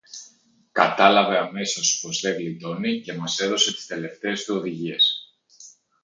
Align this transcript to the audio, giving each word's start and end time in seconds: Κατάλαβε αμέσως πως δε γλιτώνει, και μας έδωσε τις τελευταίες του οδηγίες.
Κατάλαβε 0.71 1.37
αμέσως 1.37 1.99
πως 2.01 2.19
δε 2.19 2.31
γλιτώνει, 2.31 3.01
και 3.01 3.13
μας 3.13 3.39
έδωσε 3.39 3.73
τις 3.73 3.85
τελευταίες 3.85 4.43
του 4.43 4.55
οδηγίες. 4.55 5.33